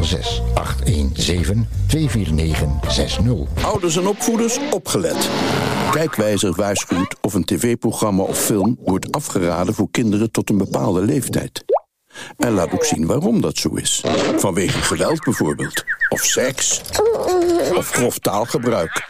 06 0.00 0.42
817 0.54 1.68
249 1.86 2.92
60. 2.92 3.24
Ouders 3.62 3.96
en 3.96 4.06
opvoeders, 4.06 4.58
opgelet. 4.70 5.28
Kijkwijzer 5.90 6.54
waarschuwt 6.54 7.16
of 7.20 7.34
een 7.34 7.44
tv-programma 7.44 8.22
of 8.22 8.38
film 8.38 8.78
wordt 8.84 9.12
afgeraden 9.12 9.74
voor 9.74 9.88
kinderen 9.90 10.30
tot 10.30 10.50
een 10.50 10.58
bepaalde 10.58 11.00
leeftijd. 11.00 11.64
En 12.36 12.52
laat 12.52 12.72
ook 12.72 12.84
zien 12.84 13.06
waarom 13.06 13.40
dat 13.40 13.56
zo 13.56 13.68
is. 13.74 14.04
Vanwege 14.36 14.82
geweld 14.82 15.24
bijvoorbeeld. 15.24 15.84
Of 16.08 16.20
seks. 16.20 16.80
Of 17.74 17.90
grof 17.90 18.18
taalgebruik. 18.18 19.08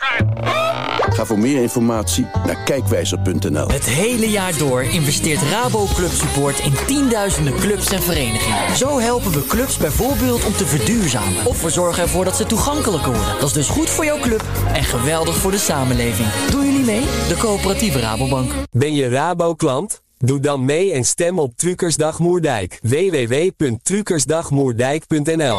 Ga 1.11 1.25
voor 1.25 1.38
meer 1.38 1.62
informatie 1.62 2.27
naar 2.46 2.62
kijkwijzer.nl. 2.64 3.68
Het 3.68 3.85
hele 3.85 4.31
jaar 4.31 4.59
door 4.59 4.83
investeert 4.83 5.42
Rabo 5.42 5.87
Club 5.94 6.11
Support 6.11 6.59
in 6.59 6.73
tienduizenden 6.87 7.55
clubs 7.55 7.90
en 7.90 8.03
verenigingen. 8.03 8.77
Zo 8.77 8.99
helpen 8.99 9.33
we 9.33 9.46
clubs 9.46 9.77
bijvoorbeeld 9.77 10.44
om 10.44 10.53
te 10.53 10.66
verduurzamen. 10.66 11.46
Of 11.46 11.62
we 11.62 11.70
zorgen 11.70 12.03
ervoor 12.03 12.25
dat 12.25 12.37
ze 12.37 12.46
toegankelijker 12.46 13.12
worden. 13.12 13.35
Dat 13.38 13.49
is 13.49 13.53
dus 13.53 13.68
goed 13.68 13.90
voor 13.90 14.05
jouw 14.05 14.18
club 14.18 14.42
en 14.73 14.85
geweldig 14.85 15.37
voor 15.37 15.51
de 15.51 15.59
samenleving. 15.59 16.29
Doen 16.51 16.64
jullie 16.64 16.85
mee? 16.85 17.01
De 17.01 17.37
coöperatieve 17.38 18.01
Rabobank. 18.01 18.53
Ben 18.70 18.94
je 18.94 19.09
Rabo-klant? 19.09 20.03
Doe 20.24 20.40
dan 20.40 20.64
mee 20.64 20.92
en 20.92 21.04
stem 21.04 21.38
op 21.38 21.56
Truckersdag 21.56 22.18
Moerdijk. 22.18 22.78
www.truckersdagmoerdijk.nl 22.83 25.59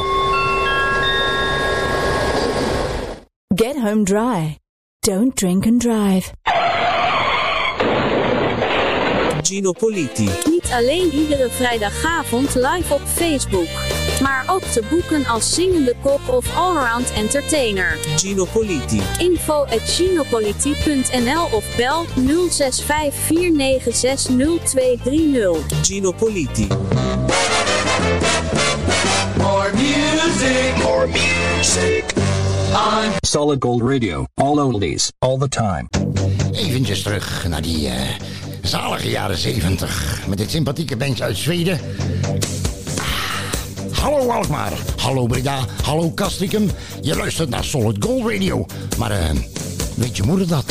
Get 3.55 3.79
home 3.79 4.03
dry. 4.03 4.57
Don't 4.99 5.35
drink 5.35 5.65
and 5.65 5.81
drive. 5.81 6.31
Gino 9.41 9.71
Politi. 9.71 10.29
Niet 10.45 10.69
alleen 10.71 11.13
iedere 11.13 11.49
vrijdagavond 11.49 12.55
live 12.55 12.93
op 12.93 13.01
Facebook, 13.01 13.67
maar 14.21 14.43
ook 14.47 14.63
te 14.63 14.83
boeken 14.89 15.25
als 15.25 15.53
zingende 15.53 15.95
kok 16.01 16.19
of 16.27 16.55
allround 16.55 17.11
entertainer. 17.13 17.97
Gino 18.15 18.45
Politi. 18.45 19.01
Info 19.19 19.63
at 19.63 19.81
ginopolitie.nl 19.81 21.47
of 21.51 21.75
bel 21.77 22.05
0654960230. 22.05 22.11
Gino 25.81 26.11
Politi. 26.11 26.67
More 29.37 29.71
music. 29.73 30.75
More 30.83 31.07
music. 31.07 32.03
On 32.73 33.11
Solid 33.21 33.63
Gold 33.63 33.81
Radio. 33.81 34.25
All 34.33 34.59
oldies. 34.59 35.11
All 35.19 35.37
the 35.37 35.47
time. 35.47 35.87
Eventjes 36.51 37.01
terug 37.03 37.47
naar 37.47 37.61
die 37.61 37.87
eh, 37.87 37.95
zalige 38.61 39.09
jaren 39.09 39.37
70. 39.37 40.21
Met 40.27 40.37
dit 40.37 40.51
sympathieke 40.51 40.97
bandje 40.97 41.23
uit 41.23 41.37
Zweden. 41.37 41.79
Hallo 44.01 44.31
Alkmaar, 44.31 44.73
hallo 44.97 45.27
Breda, 45.27 45.65
hallo 45.83 46.11
Castricum. 46.13 46.69
Je 47.01 47.15
luistert 47.15 47.49
naar 47.49 47.63
Solid 47.63 48.03
Gold 48.03 48.31
Radio. 48.31 48.65
Maar 48.97 49.11
eh, 49.11 49.29
weet 49.95 50.17
je 50.17 50.23
moeder 50.23 50.47
dat? 50.47 50.65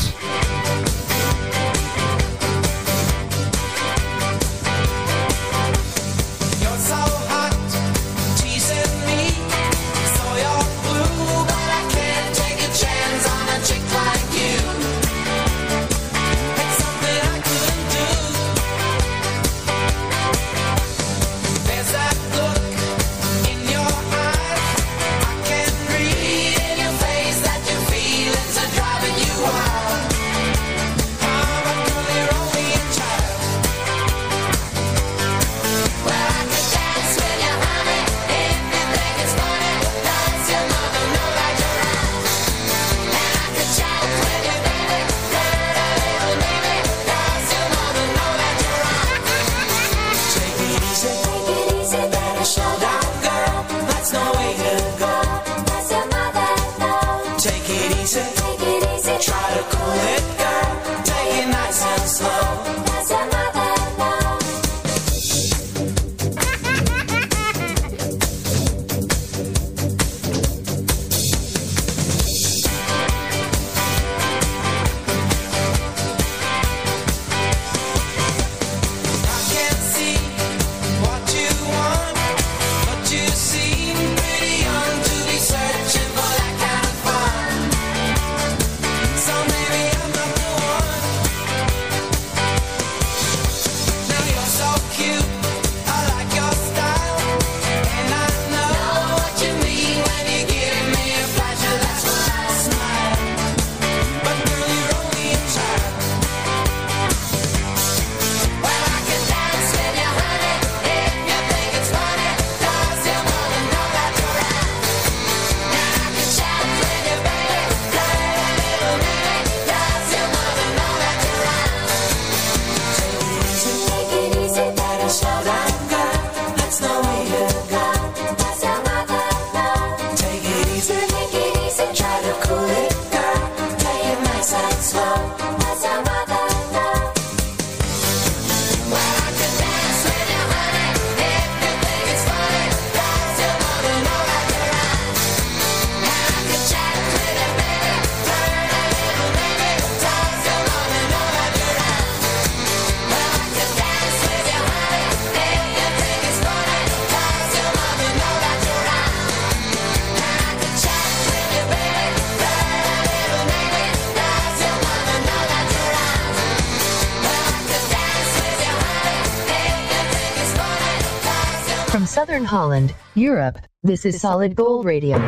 Holland, 172.50 172.92
Europe, 173.14 173.60
this 173.84 174.04
is 174.04 174.20
Solid 174.20 174.56
Gold 174.56 174.84
Radio. 174.84 175.18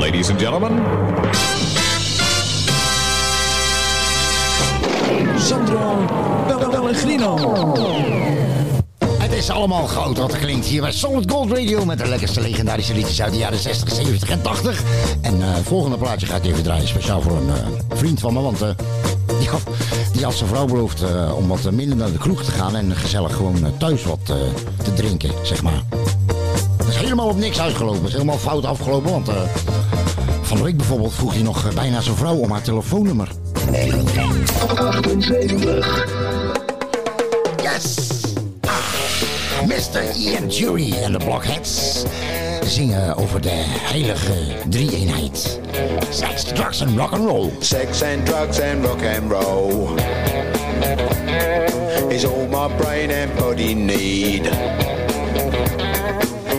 Ladies 0.00 0.30
and 0.30 0.38
gentlemen, 0.40 0.82
Sandro 5.38 6.06
Pellegrino. 6.70 7.36
Het 9.18 9.32
is 9.32 9.50
allemaal 9.50 9.86
goud 9.86 10.18
wat 10.18 10.32
er 10.32 10.38
klinkt 10.38 10.66
hier 10.66 10.80
bij 10.80 10.92
Solid 10.92 11.30
Gold 11.30 11.50
Radio 11.50 11.84
met 11.84 11.98
de 11.98 12.06
lekkerste 12.06 12.40
legendarische 12.40 12.94
liedjes 12.94 13.22
uit 13.22 13.32
de 13.32 13.38
jaren 13.38 13.58
60, 13.58 13.94
70 13.94 14.30
en 14.30 14.42
80. 14.42 14.82
En 15.22 15.42
eh 15.42 15.54
volgende 15.62 15.98
plaatje 15.98 16.26
ga 16.26 16.36
ik 16.36 16.44
even 16.44 16.62
draaien, 16.62 16.88
speciaal 16.88 17.20
voor 17.20 17.36
een 17.36 17.48
eh, 17.48 17.96
vriend 17.96 18.20
van 18.20 18.32
me, 18.32 18.40
want 18.40 18.62
eh, 18.62 18.68
die, 19.38 19.48
had, 19.48 19.62
die 20.16 20.24
had 20.24 20.34
zijn 20.34 20.48
vrouw 20.48 20.66
beloofd 20.66 21.02
eh, 21.02 21.36
om 21.36 21.48
wat 21.48 21.70
minder 21.70 21.96
naar 21.96 22.12
de 22.12 22.18
kroeg 22.18 22.42
te 22.42 22.50
gaan 22.50 22.76
en 22.76 22.96
gezellig 22.96 23.36
gewoon 23.36 23.64
eh, 23.64 23.70
thuis 23.78 24.04
wat 24.04 24.18
eh, 24.24 24.36
te 24.84 24.92
drinken, 24.92 25.30
zeg 25.42 25.62
maar. 25.62 25.82
Dat 26.76 26.88
is 26.88 26.96
helemaal 26.96 27.28
op 27.28 27.36
niks 27.36 27.60
uitgelopen, 27.60 27.98
dat 27.98 28.08
is 28.08 28.12
helemaal 28.12 28.38
fout 28.38 28.64
afgelopen, 28.64 29.10
want 29.10 29.28
eh, 29.28 29.34
van 30.42 30.56
de 30.56 30.62
week 30.62 30.76
bijvoorbeeld 30.76 31.14
vroeg 31.14 31.32
hij 31.32 31.42
nog 31.42 31.66
eh, 31.66 31.74
bijna 31.74 32.00
zijn 32.00 32.16
vrouw 32.16 32.36
om 32.36 32.50
haar 32.50 32.62
telefoonnummer. 32.62 33.28
78. 34.76 36.04
Yes! 37.62 37.96
Ah, 38.60 39.66
Mr. 39.66 40.16
Ian 40.16 40.48
Jury 40.48 40.92
en 40.92 41.12
de 41.12 41.18
Blockheads 41.18 42.04
zingen 42.68 43.16
over 43.16 43.40
de 43.40 43.64
heilige 43.64 44.34
drie-eenheid. 44.68 45.60
Sex, 46.10 46.44
drugs 46.44 46.80
and 46.80 46.96
rock 46.96 47.12
and 47.12 47.24
roll. 47.24 47.52
Sex 47.58 48.02
and 48.02 48.26
drugs 48.26 48.60
and 48.60 48.84
rock 48.84 49.02
and 49.02 49.30
roll 49.30 49.88
is 52.08 52.24
all 52.24 52.46
my 52.48 52.76
brain 52.76 53.10
and 53.10 53.34
body 53.34 53.74
need. 53.74 54.44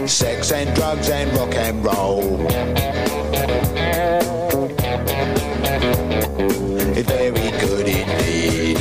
Sex 0.06 0.52
and 0.52 0.76
drugs 0.76 1.10
and 1.10 1.38
rock 1.38 1.56
and 1.56 1.86
roll. 1.86 2.38
Very 6.94 7.52
good 7.60 7.88
indeed. 7.88 8.78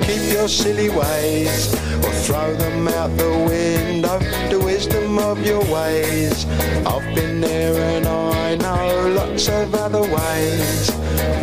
Keep 0.00 0.32
your 0.32 0.48
silly 0.48 0.88
ways 0.88 1.74
or 2.04 2.12
throw 2.24 2.54
them 2.54 2.88
out 2.88 3.16
the 3.16 3.30
window. 3.48 4.45
Wisdom 4.76 5.18
of 5.18 5.40
your 5.40 5.64
ways. 5.72 6.44
I've 6.84 7.14
been 7.14 7.40
there 7.40 7.74
and 7.96 8.06
I 8.06 8.56
know 8.56 9.08
lots 9.16 9.48
of 9.48 9.74
other 9.74 10.02
ways. 10.02 10.90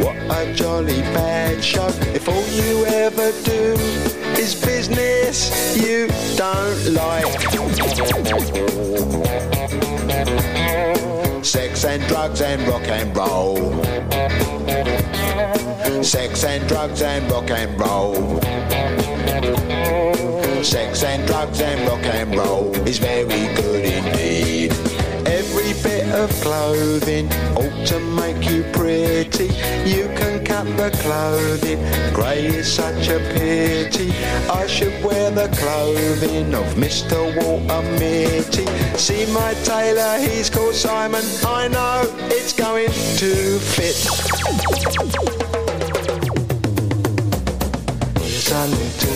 What 0.04 0.16
a 0.30 0.54
jolly 0.54 1.02
bad 1.18 1.64
show. 1.64 1.88
If 2.14 2.30
all 2.30 2.46
you 2.50 2.86
ever 2.86 3.32
do 3.44 3.74
is 4.40 4.54
business 4.54 5.76
you 5.76 6.10
don't 6.38 6.94
like. 6.94 7.26
Sex 11.44 11.86
and 11.86 12.04
drugs 12.04 12.40
and 12.40 12.62
rock 12.68 12.88
and 12.88 13.18
roll. 13.18 13.84
Sex 16.04 16.44
and 16.44 16.68
drugs 16.70 17.02
and 17.02 17.32
rock 17.32 17.50
and 17.50 17.80
roll. 17.80 18.40
Sex 20.64 21.04
and 21.04 21.28
drugs 21.28 21.60
and 21.60 21.86
rock 21.90 22.06
and 22.06 22.36
roll 22.38 22.74
is 22.88 22.98
very 22.98 23.54
good 23.54 23.84
indeed. 23.84 24.72
Every 25.28 25.74
bit 25.84 26.10
of 26.16 26.32
clothing 26.42 27.28
ought 27.58 27.86
to 27.88 28.00
make 28.00 28.50
you 28.50 28.64
pretty. 28.72 29.50
You 29.86 30.08
can 30.16 30.44
cut 30.46 30.66
the 30.78 30.90
clothing, 31.02 31.80
grey 32.14 32.46
is 32.46 32.72
such 32.72 33.10
a 33.10 33.20
pity. 33.36 34.14
I 34.50 34.66
should 34.66 35.04
wear 35.04 35.32
the 35.32 35.50
clothing 35.58 36.56
of 36.56 36.66
Mr. 36.76 37.20
Walter 37.36 37.82
Mitty. 38.00 38.66
See 38.98 39.26
my 39.34 39.54
tailor, 39.66 40.18
he's 40.20 40.50
called 40.50 40.76
Simon. 40.76 41.26
I 41.46 41.68
know 41.68 42.04
it's 42.32 42.54
going 42.54 42.88
to 42.88 43.60
fit. 43.60 44.00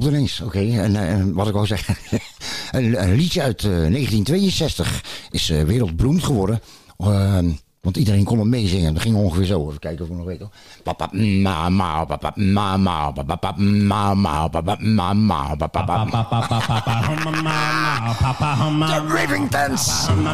stopt 0.00 0.14
ineens. 0.14 0.40
Oké, 0.40 0.58
en 0.58 0.96
eh, 0.96 1.24
wat 1.32 1.46
ik 1.46 1.52
wou 1.52 1.66
zeggen. 1.66 1.96
een, 2.72 3.02
een 3.02 3.14
liedje 3.14 3.42
uit 3.42 3.64
eh, 3.64 3.70
1962 3.70 5.04
is 5.30 5.50
eh, 5.50 5.62
wereldberoemd 5.62 6.24
geworden. 6.24 6.60
Ehm, 6.98 7.50
want 7.80 7.96
iedereen 7.96 8.24
kon 8.24 8.38
het 8.38 8.48
meezingen. 8.48 8.94
Dat 8.94 9.02
ging 9.02 9.16
ongeveer 9.16 9.44
zo. 9.44 9.66
Even 9.68 9.78
kijken 9.78 10.04
of 10.04 10.10
ik 10.10 10.16
nog 10.16 10.26
weet. 10.26 10.38
hoor. 10.38 10.50
Papa, 10.82 11.08
mama, 11.12 12.04
papa, 12.04 12.32
mama, 12.34 13.10
papa, 13.10 13.54
mama, 13.56 14.48
papa, 14.48 14.76
mama, 14.80 15.54
papa, 15.56 16.06
The 18.86 19.06
Rivingtons. 19.14 20.06
Oh, 20.08 20.24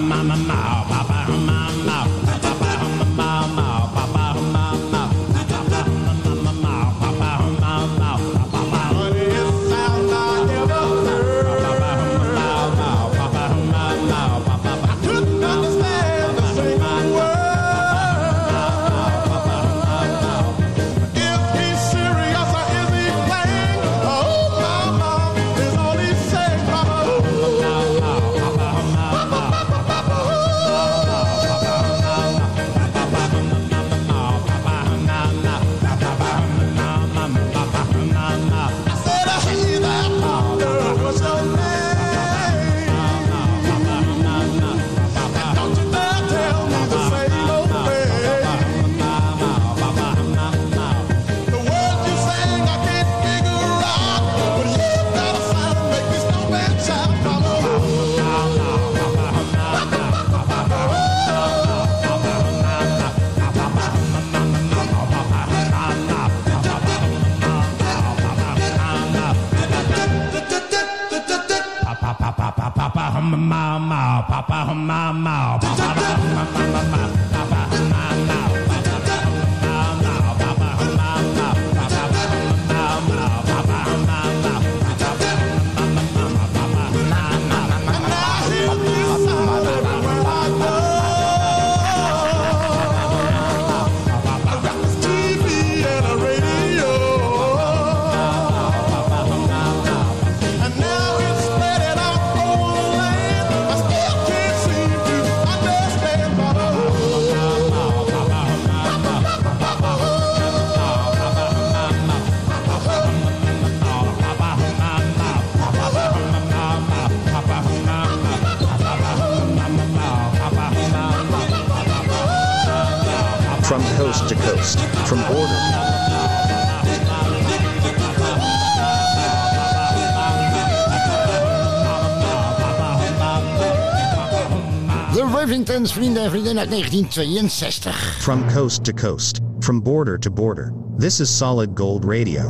Covington's 135.40 135.92
vrienden 135.92 136.22
en 136.22 136.30
vriendinnen 136.30 136.62
uit 136.62 136.70
1962. 136.70 138.16
From 138.18 138.52
coast 138.52 138.84
to 138.84 138.92
coast, 138.92 139.38
from 139.60 139.82
border 139.82 140.18
to 140.18 140.30
border. 140.30 140.72
This 140.98 141.20
is 141.20 141.36
solid 141.36 141.70
gold 141.74 142.04
radio. 142.04 142.42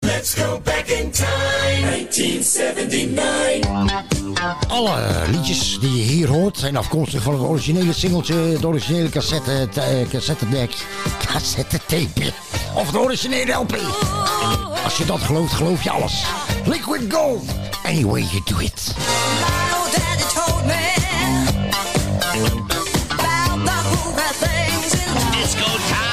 Let's 0.00 0.34
go 0.34 0.60
back 0.64 0.86
in 0.86 1.10
time, 1.10 1.80
1979. 1.80 4.04
Alle 4.68 5.00
liedjes 5.30 5.78
die 5.80 5.96
je 5.96 6.02
hier 6.02 6.28
hoort 6.28 6.58
zijn 6.58 6.76
afkomstig 6.76 7.22
van 7.22 7.32
het 7.32 7.42
originele 7.42 7.92
singeltje, 7.92 8.56
de 8.60 8.66
originele 8.66 9.08
cassette, 9.08 9.68
eh, 9.74 10.08
cassettedek, 10.08 10.86
cassettetape 11.32 12.32
of 12.74 12.90
de 12.90 12.98
originele 12.98 13.52
LP. 13.52 13.78
Als 14.84 14.98
je 14.98 15.04
dat 15.04 15.20
gelooft, 15.20 15.52
geloof 15.52 15.82
je 15.82 15.90
alles. 15.90 16.24
Liquid 16.64 17.12
Gold, 17.12 17.44
any 17.84 18.04
way 18.04 18.20
you 18.20 18.40
do 18.44 18.58
it. 18.58 18.94
Let's 25.48 25.54
go 25.54 25.78
time. 25.88 26.07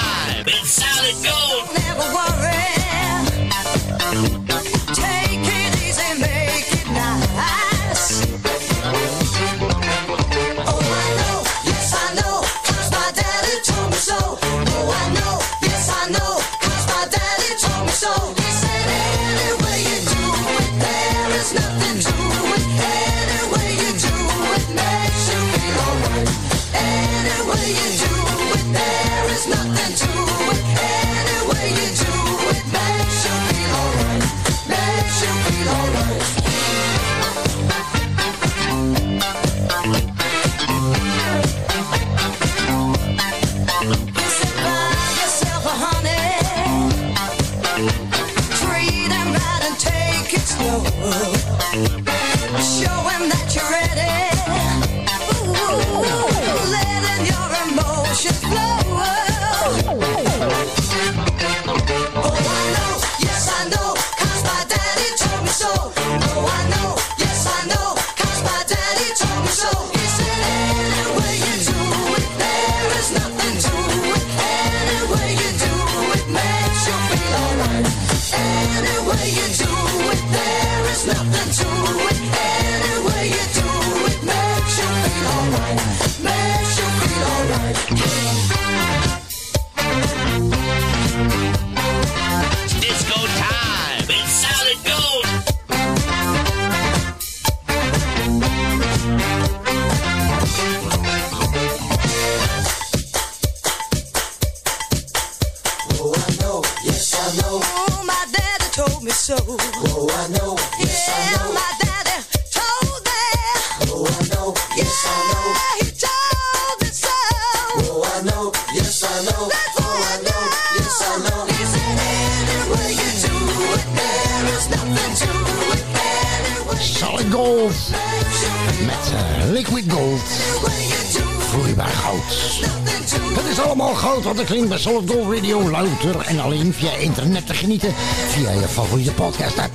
bij 134.75 134.83
Solid 134.83 135.11
Gold 135.11 135.33
Radio 135.33 135.69
louter 135.69 136.19
en 136.19 136.39
alleen 136.39 136.73
via 136.73 136.91
internet 136.91 137.47
te 137.47 137.53
genieten 137.53 137.93
via 138.27 138.51
je 138.51 138.67
favoriete 138.67 139.11
podcast 139.11 139.57
app. 139.57 139.71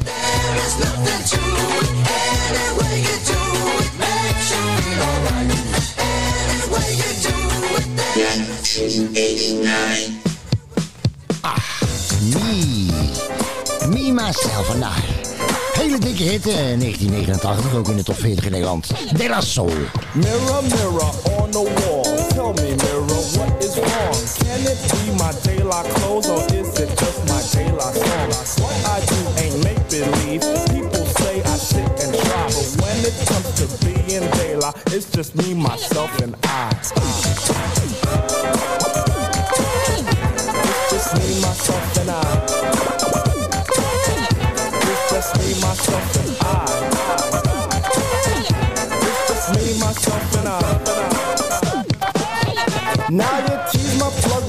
Ah, 11.41 11.57
me. 12.21 12.87
Me, 13.89 14.13
myself 14.13 14.71
and 14.71 14.83
I. 14.83 15.03
Hele 15.73 15.99
dikke 15.99 16.23
hit, 16.23 16.47
eh, 16.47 16.55
1989, 16.55 17.75
ook 17.75 17.89
in 17.89 17.97
de 17.97 18.03
top 18.03 18.19
40 18.19 18.45
in 18.45 18.51
Nederland. 18.51 18.89
De 19.17 19.37
Soul. 19.39 19.73
Mirror, 20.13 20.63
mirror 20.63 21.13
on 21.39 21.51
the 21.51 21.71
wall. 21.75 22.00
be 24.89 25.13
my 25.19 25.33
daylight 25.43 25.87
clothes, 25.97 26.29
or 26.29 26.43
is 26.55 26.79
it 26.79 26.89
just 26.99 27.21
my 27.29 27.41
daylight 27.53 27.95
song? 27.95 28.65
What 28.65 28.77
I 28.87 29.01
do 29.05 29.19
ain't 29.43 29.59
make 29.65 29.83
believe. 29.91 30.43
People 30.71 31.05
say 31.21 31.43
I 31.43 31.57
sit 31.57 31.91
and 32.03 32.15
try, 32.15 32.47
but 32.47 32.69
when 32.83 32.99
it 33.05 33.17
comes 33.27 33.51
to 33.59 33.67
being 33.85 34.25
daylight, 34.39 34.77
it's 34.93 35.11
just 35.11 35.35
me, 35.37 35.55
myself, 35.55 36.11
and 36.21 36.35
I. 36.45 36.71
It's 40.63 40.91
just 40.91 41.15
me, 41.17 41.41
myself, 41.41 41.97
and 41.99 42.11
I. 42.11 42.90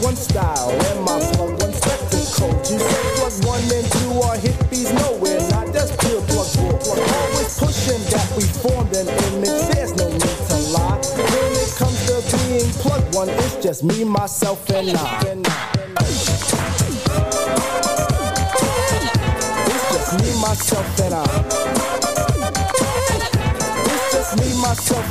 one 0.01 0.15
style 0.15 0.71
and 0.71 1.01
my 1.03 1.19
plug 1.33 1.61
one 1.61 1.73
spectacle. 1.73 2.49
You 2.69 2.79
say 2.79 3.03
plug 3.15 3.45
one 3.45 3.61
and 3.61 3.85
two 3.91 4.21
are 4.25 4.37
hippies, 4.37 4.93
no, 4.93 5.17
we're 5.21 5.39
not. 5.49 5.73
Just 5.73 5.99
pure 5.99 6.21
plug 6.21 6.49
war. 6.57 6.79
Always 6.97 7.57
pushing 7.57 8.01
that 8.09 8.27
we 8.35 8.43
formed 8.43 8.93
an 8.95 9.07
image. 9.07 9.61
There's 9.73 9.93
no 9.95 10.09
need 10.09 10.21
to 10.21 10.57
lie. 10.73 10.99
When 11.15 11.51
it 11.53 11.71
comes 11.77 11.99
to 12.07 12.37
being 12.47 12.71
plug 12.81 13.03
one, 13.13 13.29
it's 13.29 13.55
just 13.63 13.83
me, 13.83 14.03
myself, 14.03 14.69
and 14.69 14.89
I. 14.97 15.23
And 15.27 15.45
It's 19.67 19.85
just 19.93 20.11
me, 20.19 20.41
myself, 20.41 20.99
and 20.99 21.13
I. 21.13 21.23
It's 23.85 24.13
just 24.13 24.37
me, 24.37 24.61
myself. 24.61 25.10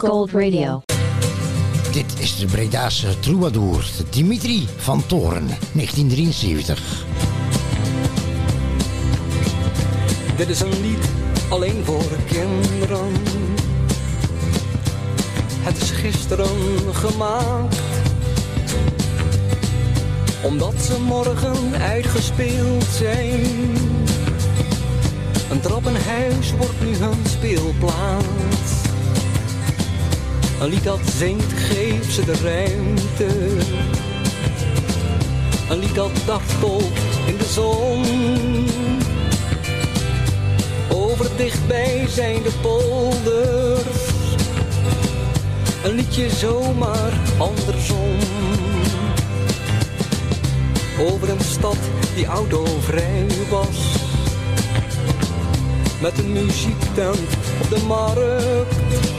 Gold 0.00 0.30
Radio. 0.30 0.82
Dit 1.92 2.18
is 2.18 2.36
de 2.36 2.46
Bredaanse 2.46 3.18
troubadour 3.18 3.90
Dimitri 4.10 4.66
van 4.76 5.06
Toren, 5.06 5.46
1973. 5.46 7.04
Dit 10.36 10.48
is 10.48 10.60
een 10.60 10.80
lied 10.80 11.08
alleen 11.48 11.84
voor 11.84 12.04
kinderen. 12.26 13.12
Het 15.60 15.82
is 15.82 15.90
gisteren 15.90 16.94
gemaakt. 16.94 17.76
Omdat 20.42 20.74
ze 20.82 21.00
morgen 21.00 21.74
uitgespeeld 21.80 22.84
zijn. 22.84 23.40
Een 25.50 25.60
trappenhuis 25.60 26.52
wordt 26.56 26.80
nu 26.84 26.96
hun 26.96 27.26
speelplaats. 27.26 28.49
Een 30.60 30.68
lied 30.68 30.84
dat 30.84 31.00
zingt, 31.16 31.52
geeft 31.52 32.12
ze 32.12 32.24
de 32.24 32.34
ruimte. 32.42 33.56
Een 35.70 35.78
lied 35.78 35.94
dat 35.94 36.10
dartelt 36.26 36.98
in 37.26 37.36
de 37.36 37.44
zon. 37.44 38.04
Over 40.92 41.36
dichtbij 41.36 42.06
zijn 42.08 42.42
de 42.42 42.52
polders. 42.60 44.10
Een 45.84 45.94
liedje 45.94 46.30
zomaar 46.30 47.12
andersom. 47.38 48.16
Over 50.98 51.28
een 51.28 51.44
stad 51.44 51.78
die 52.14 52.26
autovrij 52.26 53.26
was. 53.50 53.94
Met 56.00 56.18
een 56.18 56.32
muziektent 56.32 57.28
op 57.62 57.68
de 57.70 57.82
markt. 57.86 59.09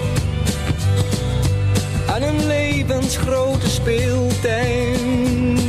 En 2.22 2.28
een 2.28 2.46
levensgrote 2.46 3.70
speeltuin. 3.70 5.60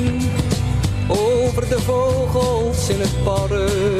Over 1.09 1.68
de 1.68 1.80
vogels 1.80 2.88
in 2.88 3.00
het 3.00 3.22
park. 3.24 3.92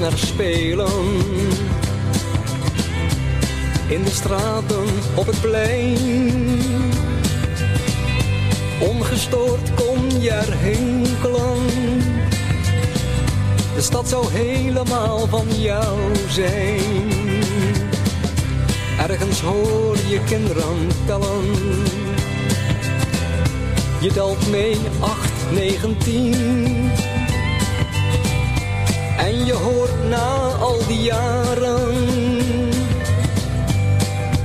Kon 0.00 0.18
spelen. 0.18 0.88
In 3.88 4.02
de 4.02 4.10
straten, 4.10 4.84
op 5.14 5.26
het 5.26 5.40
plein. 5.40 5.98
Ongestoord 8.80 9.74
kon 9.74 10.20
je 10.20 10.30
er 10.30 10.56
hinkelen. 10.56 11.66
De 13.74 13.80
stad 13.80 14.08
zou 14.08 14.32
helemaal 14.32 15.26
van 15.26 15.46
jou 15.58 15.98
zijn. 16.28 16.80
Ergens 19.08 19.40
hoor 19.40 19.96
je 20.08 20.20
kinderen 20.24 20.88
tellen. 21.06 21.44
Je 24.00 24.10
telt 24.12 24.50
mee 24.50 24.76
8, 25.00 25.32
9, 25.52 25.98
10. 25.98 27.15
En 29.26 29.44
je 29.44 29.52
hoort 29.52 30.08
na 30.08 30.52
al 30.60 30.86
die 30.86 31.02
jaren 31.02 31.94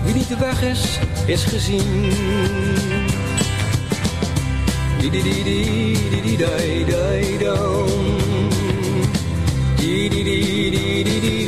wie 0.04 0.14
die 0.14 0.26
niet 0.30 0.40
weg 0.40 0.62
is, 0.62 1.00
is 1.26 1.44
gezien. 1.44 2.12
Di 5.00 5.10
di 5.10 5.22
di 5.22 5.44
di 5.44 6.22
di 6.22 6.38
di. 6.38 6.86
Di 9.76 10.10
di 10.10 10.24
di 10.24 10.70
di 10.70 11.04
di 11.04 11.20
di 11.20 11.46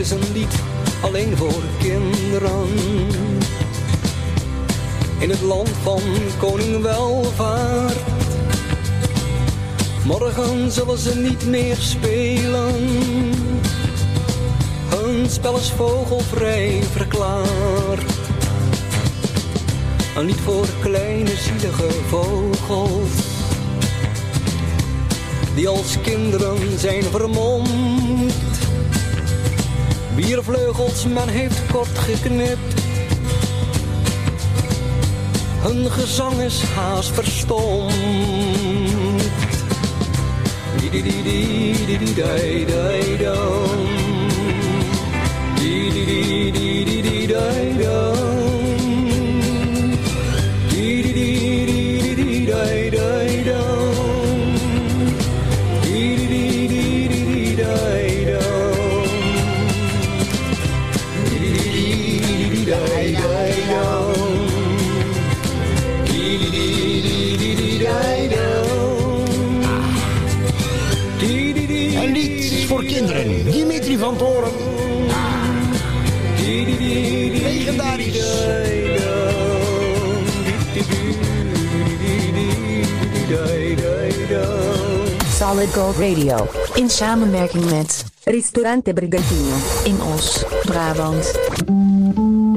is 0.00 0.10
een 0.10 0.32
lied 0.32 0.54
alleen 1.00 1.36
voor 1.36 1.62
kinderen. 1.78 2.68
In 5.18 5.30
het 5.30 5.40
land 5.40 5.68
van 5.82 6.00
koning 6.38 6.82
welvaart. 6.82 7.96
Morgen 10.04 10.70
zullen 10.70 10.98
ze 10.98 11.16
niet 11.16 11.46
meer 11.46 11.76
spelen. 11.76 12.74
Hun 14.88 15.30
spel 15.30 15.56
is 15.56 15.70
vogelvrij 15.70 16.82
verklaard. 16.92 18.12
En 20.16 20.26
niet 20.26 20.40
voor 20.40 20.66
kleine 20.82 21.36
zielige 21.36 21.90
vogels. 22.08 23.10
Die 25.54 25.68
als 25.68 26.00
kinderen 26.02 26.78
zijn 26.78 27.02
vermomd. 27.02 28.49
Wier 30.20 30.44
vleugels 30.44 31.06
men 31.06 31.28
heeft 31.28 31.66
kort 31.72 31.98
geknipt. 31.98 32.74
Hun 35.62 35.90
gezang 35.90 36.40
is 36.40 36.62
haast 36.62 37.10
verstomd. 37.10 37.92
Di 40.80 40.90
di 40.90 41.02
di 41.02 41.22
di 41.22 41.74
di 41.86 41.98
di 41.98 42.14
dai 42.14 42.64
dai 42.64 43.16
dam. 43.16 43.80
Di 45.54 45.90
di 45.92 46.04
di 46.52 46.92
di 46.96 47.26
Radio. 85.74 86.46
In 86.74 86.90
samenwerking 86.90 87.64
met 87.70 88.04
Ristorante 88.24 88.92
Brigantino 88.92 89.54
in 89.84 89.98
Os, 90.14 90.42
Brabant. 90.64 91.38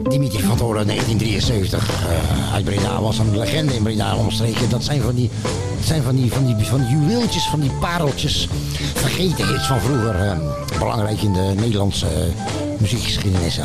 Dimitri 0.10 0.40
van 0.44 0.58
Toren, 0.58 0.86
1973. 0.88 1.90
eh, 1.90 2.54
uit 2.54 2.66
Breda 2.66 3.02
was 3.02 3.18
een 3.18 3.38
legende 3.38 3.76
in 3.76 3.84
Breda 3.84 4.16
omstreken. 4.16 4.70
Dat 4.70 4.84
zijn 4.84 5.02
van 5.02 5.16
die, 5.16 5.30
dat 5.78 5.86
zijn 5.88 6.04
van 6.04 6.16
die, 6.16 6.32
van 6.32 6.46
die, 6.46 6.66
van 6.66 6.80
die 6.80 6.90
juweeltjes, 6.90 7.48
van 7.50 7.60
die 7.60 7.72
pareltjes. 7.80 8.48
Vergeten 8.94 9.48
hits 9.48 9.68
van 9.68 9.80
vroeger. 9.80 10.16
eh, 10.16 10.38
belangrijk 10.80 11.22
in 11.22 11.34
de 11.34 11.54
Nederlandse 11.60 12.06
eh, 12.08 12.22
muziekgeschiedenis. 12.78 13.60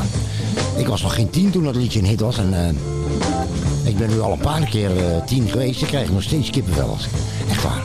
Ik 0.76 0.86
was 0.86 1.03
nog 1.03 1.14
geen 1.14 1.30
tien 1.30 1.51
toen 1.51 1.64
dat 1.64 1.76
liedje 1.76 1.99
een 1.99 2.07
hit 2.07 2.20
was. 2.20 2.38
En 2.38 2.55
eh, 2.55 3.88
ik 3.90 3.99
ben 3.99 4.09
nu 4.09 4.20
al 4.20 4.32
een 4.32 4.38
paar 4.38 4.68
keer 4.68 4.90
tien 5.26 5.49
geweest. 5.49 5.82
Ik 5.82 5.88
krijg 5.88 6.11
nog 6.11 6.22
steeds 6.22 6.51
kippenvel. 6.51 6.88
als 6.88 7.05
ik- 7.05 7.11
Echt 7.51 7.62
waar. 7.62 7.82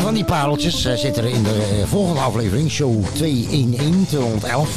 Van 0.00 0.14
die 0.14 0.24
pareltjes 0.24 0.84
eh, 0.84 0.94
zitten 0.94 1.24
er 1.24 1.30
in 1.30 1.42
de 1.42 1.78
eh, 1.80 1.86
volgende 1.86 2.20
aflevering. 2.20 2.70
Show 2.70 3.04
211, 3.12 4.08
211. 4.08 4.70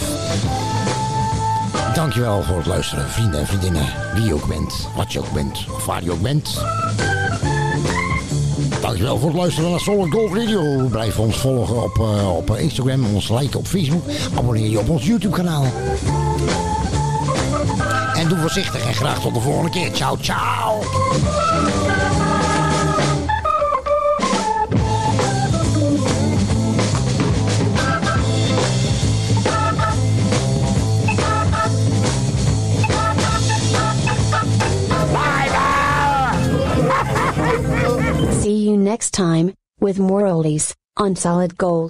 Dankjewel 1.94 2.44
voor 2.44 2.58
het 2.58 2.66
luisteren, 2.66 3.10
vrienden 3.10 3.40
en 3.40 3.48
vriendinnen. 3.48 3.86
Wie 4.14 4.24
je 4.24 4.34
ook 4.34 4.48
bent, 4.48 4.88
wat 4.96 5.14
je 5.14 5.20
ook 5.20 5.32
bent, 5.32 5.66
of 5.76 5.86
waar 5.86 6.04
je 6.04 6.12
ook 6.12 6.22
bent. 6.22 6.62
Dankjewel 8.82 9.18
voor 9.18 9.30
het 9.30 9.38
luisteren 9.38 9.70
naar 9.70 9.80
Solid 9.80 10.14
Gold 10.14 10.34
Radio. 10.34 10.88
Blijf 10.88 11.20
ons 11.20 11.38
volgen 11.38 11.84
op, 11.84 12.00
eh, 12.00 12.36
op 12.36 12.56
Instagram, 12.58 13.06
ons 13.14 13.30
liken 13.30 13.60
op 13.60 13.68
Facebook. 13.68 14.04
Abonneer 14.38 14.70
je 14.70 14.80
op 14.80 14.90
ons 14.90 15.06
YouTube 15.06 15.36
kanaal. 15.36 15.66
En 18.14 18.28
doe 18.28 18.38
voorzichtig 18.38 18.86
en 18.86 18.94
graag 18.94 19.22
tot 19.22 19.34
de 19.34 19.40
volgende 19.40 19.70
keer. 19.70 19.92
Ciao, 19.92 20.18
ciao. 20.22 20.80
Next 39.02 39.16
time, 39.16 39.52
with 39.80 39.98
more 39.98 40.22
oldies, 40.34 40.76
on 40.96 41.16
Solid 41.16 41.58
Gold. 41.58 41.72